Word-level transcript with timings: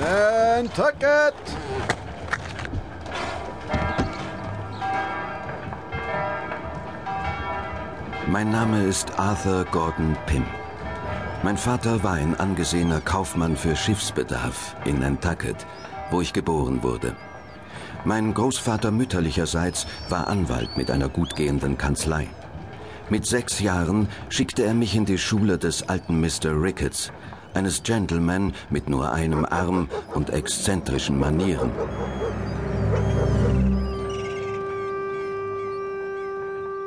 Nantucket! 0.00 1.34
Mein 8.26 8.50
Name 8.50 8.84
ist 8.84 9.18
Arthur 9.18 9.66
Gordon 9.66 10.16
Pym. 10.24 10.46
Mein 11.42 11.58
Vater 11.58 12.02
war 12.02 12.14
ein 12.14 12.34
angesehener 12.34 13.02
Kaufmann 13.02 13.56
für 13.58 13.76
Schiffsbedarf 13.76 14.74
in 14.86 15.00
Nantucket, 15.00 15.66
wo 16.10 16.22
ich 16.22 16.32
geboren 16.32 16.82
wurde. 16.82 17.14
Mein 18.06 18.32
Großvater 18.32 18.90
mütterlicherseits 18.92 19.86
war 20.08 20.28
Anwalt 20.28 20.78
mit 20.78 20.90
einer 20.90 21.10
gutgehenden 21.10 21.76
Kanzlei. 21.76 22.26
Mit 23.10 23.26
sechs 23.26 23.60
Jahren 23.60 24.08
schickte 24.30 24.64
er 24.64 24.72
mich 24.72 24.96
in 24.96 25.04
die 25.04 25.18
Schule 25.18 25.58
des 25.58 25.90
alten 25.90 26.20
Mr. 26.22 26.52
Ricketts, 26.54 27.12
eines 27.54 27.82
Gentleman 27.82 28.54
mit 28.70 28.88
nur 28.88 29.12
einem 29.12 29.44
Arm 29.44 29.88
und 30.14 30.30
exzentrischen 30.30 31.18
Manieren. 31.18 31.70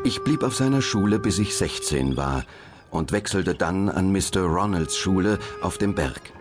Ich 0.06 0.22
blieb 0.24 0.44
auf 0.44 0.56
seiner 0.56 0.82
Schule, 0.82 1.18
bis 1.18 1.40
ich 1.40 1.56
16 1.56 2.18
war 2.18 2.44
und 2.92 3.12
wechselte 3.12 3.56
dann 3.56 3.90
an 3.90 4.12
Mr. 4.12 4.42
Ronalds 4.42 4.98
Schule 4.98 5.40
auf 5.62 5.78
dem 5.78 5.96
Berg. 5.96 6.34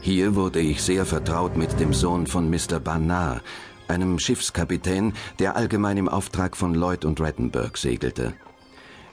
Hier 0.00 0.34
wurde 0.34 0.60
ich 0.60 0.82
sehr 0.82 1.04
vertraut 1.04 1.56
mit 1.56 1.78
dem 1.78 1.92
Sohn 1.92 2.26
von 2.26 2.48
Mr. 2.48 2.80
Barnard, 2.80 3.42
einem 3.88 4.18
Schiffskapitän, 4.18 5.14
der 5.38 5.56
allgemein 5.56 5.96
im 5.96 6.08
Auftrag 6.08 6.56
von 6.56 6.74
Lloyd 6.74 7.04
und 7.04 7.20
Rattenberg 7.20 7.76
segelte. 7.76 8.34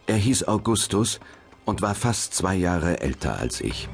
Er 0.08 0.18
hieß 0.18 0.48
Augustus 0.48 1.20
und 1.66 1.82
war 1.82 1.96
fast 1.96 2.34
zwei 2.34 2.56
Jahre 2.56 3.02
älter 3.02 3.40
als 3.40 3.62
ich. 3.62 3.90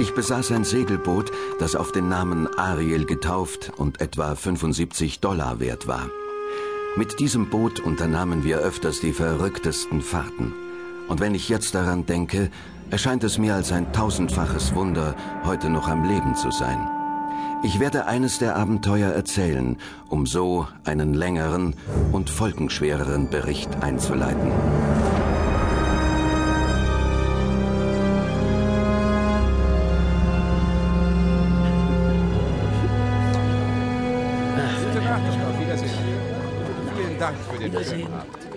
Ich 0.00 0.14
besaß 0.14 0.52
ein 0.52 0.62
Segelboot, 0.62 1.32
das 1.58 1.74
auf 1.74 1.90
den 1.90 2.08
Namen 2.08 2.46
Ariel 2.56 3.04
getauft 3.04 3.72
und 3.76 4.00
etwa 4.00 4.36
75 4.36 5.18
Dollar 5.18 5.58
wert 5.58 5.88
war. 5.88 6.08
Mit 6.96 7.18
diesem 7.18 7.50
Boot 7.50 7.80
unternahmen 7.80 8.44
wir 8.44 8.58
öfters 8.58 9.00
die 9.00 9.12
verrücktesten 9.12 10.00
Fahrten. 10.00 10.54
Und 11.08 11.18
wenn 11.18 11.34
ich 11.34 11.48
jetzt 11.48 11.74
daran 11.74 12.06
denke, 12.06 12.48
erscheint 12.90 13.24
es 13.24 13.38
mir 13.38 13.56
als 13.56 13.72
ein 13.72 13.92
tausendfaches 13.92 14.72
Wunder, 14.76 15.16
heute 15.44 15.68
noch 15.68 15.88
am 15.88 16.04
Leben 16.04 16.36
zu 16.36 16.52
sein. 16.52 16.78
Ich 17.64 17.80
werde 17.80 18.06
eines 18.06 18.38
der 18.38 18.54
Abenteuer 18.54 19.10
erzählen, 19.10 19.78
um 20.08 20.26
so 20.26 20.68
einen 20.84 21.12
längeren 21.12 21.74
und 22.12 22.30
folgenschwereren 22.30 23.30
Bericht 23.30 23.82
einzuleiten. 23.82 24.52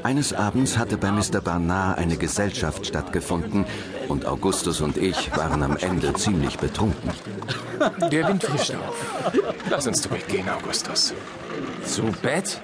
Eines 0.04 0.34
Abends 0.34 0.78
hatte 0.78 0.98
bei 0.98 1.12
Mr. 1.12 1.42
Barnard 1.44 1.98
eine 1.98 2.18
Gesellschaft 2.18 2.86
stattgefunden 2.86 3.66
und 4.08 4.26
Augustus 4.26 4.82
und 4.82 4.98
ich 4.98 5.36
waren 5.36 5.64
am 5.64 5.78
Ende 5.78 6.14
ziemlich 6.14 6.58
betrunken. 6.58 7.12
Der 8.12 8.28
Wind 8.28 8.44
frischt 8.44 8.76
auf. 8.76 9.32
Lass 9.70 9.88
uns 9.88 10.02
zu 10.02 10.10
Bett 10.10 10.28
gehen, 10.28 10.50
Augustus. 10.50 11.14
Zu 11.86 12.04
Bett? 12.22 12.62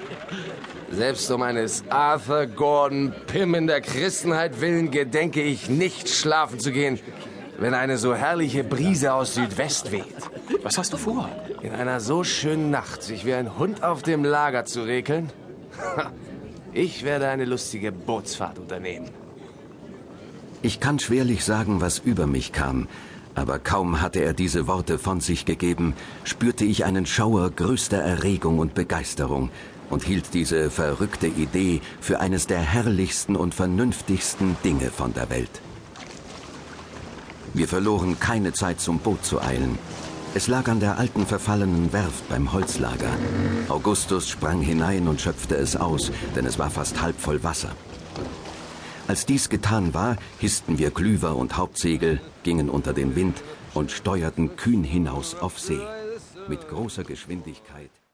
Selbst 0.91 1.29
um 1.31 1.41
eines 1.41 1.83
Arthur 1.89 2.47
Gordon 2.47 3.13
Pym 3.27 3.55
in 3.55 3.67
der 3.67 3.81
Christenheit 3.81 4.61
willen 4.61 4.89
gedenke 4.89 5.41
ich 5.41 5.69
nicht 5.69 6.09
schlafen 6.09 6.59
zu 6.59 6.71
gehen, 6.71 6.99
wenn 7.59 7.73
eine 7.73 7.97
so 7.97 8.15
herrliche 8.15 8.63
Brise 8.63 9.13
aus 9.13 9.35
Südwest 9.35 9.91
weht. 9.91 10.05
Was 10.63 10.77
hast 10.77 10.93
du 10.93 10.97
vor? 10.97 11.29
In 11.61 11.71
einer 11.71 11.99
so 11.99 12.23
schönen 12.23 12.71
Nacht 12.71 13.03
sich 13.03 13.25
wie 13.25 13.33
ein 13.33 13.57
Hund 13.57 13.83
auf 13.83 14.01
dem 14.03 14.23
Lager 14.23 14.65
zu 14.65 14.83
rekeln? 14.83 15.29
Ich 16.73 17.03
werde 17.03 17.27
eine 17.29 17.45
lustige 17.45 17.91
Bootsfahrt 17.91 18.59
unternehmen. 18.59 19.09
Ich 20.61 20.79
kann 20.79 20.99
schwerlich 20.99 21.43
sagen, 21.43 21.81
was 21.81 21.97
über 21.97 22.27
mich 22.27 22.51
kam, 22.51 22.87
aber 23.33 23.57
kaum 23.57 23.99
hatte 24.01 24.19
er 24.19 24.33
diese 24.33 24.67
Worte 24.67 24.99
von 24.99 25.19
sich 25.19 25.45
gegeben, 25.45 25.95
spürte 26.23 26.65
ich 26.65 26.85
einen 26.85 27.07
Schauer 27.07 27.49
größter 27.49 27.97
Erregung 27.97 28.59
und 28.59 28.75
Begeisterung 28.75 29.49
und 29.89 30.03
hielt 30.03 30.35
diese 30.35 30.69
verrückte 30.69 31.27
Idee 31.27 31.81
für 31.99 32.19
eines 32.19 32.45
der 32.45 32.59
herrlichsten 32.59 33.35
und 33.35 33.55
vernünftigsten 33.55 34.55
Dinge 34.63 34.91
von 34.91 35.13
der 35.13 35.31
Welt. 35.31 35.61
Wir 37.53 37.67
verloren 37.67 38.19
keine 38.19 38.53
Zeit 38.53 38.81
zum 38.81 38.99
Boot 38.99 39.25
zu 39.25 39.41
eilen. 39.41 39.79
Es 40.35 40.47
lag 40.47 40.67
an 40.67 40.79
der 40.79 40.97
alten 40.97 41.25
verfallenen 41.25 41.91
Werft 41.93 42.29
beim 42.29 42.53
Holzlager. 42.53 43.11
Augustus 43.69 44.29
sprang 44.29 44.61
hinein 44.61 45.07
und 45.07 45.19
schöpfte 45.19 45.55
es 45.55 45.75
aus, 45.75 46.11
denn 46.35 46.45
es 46.45 46.59
war 46.59 46.69
fast 46.69 47.01
halb 47.01 47.19
voll 47.19 47.43
Wasser. 47.43 47.71
Als 49.07 49.25
dies 49.25 49.49
getan 49.49 49.93
war, 49.93 50.17
hissten 50.37 50.77
wir 50.77 50.91
Klüver 50.91 51.35
und 51.35 51.57
Hauptsegel, 51.57 52.19
gingen 52.43 52.69
unter 52.69 52.93
den 52.93 53.15
Wind 53.15 53.41
und 53.73 53.91
steuerten 53.91 54.57
kühn 54.57 54.83
hinaus 54.83 55.35
auf 55.35 55.59
See. 55.59 55.79
Mit 56.47 56.67
großer 56.67 57.03
Geschwindigkeit. 57.03 57.89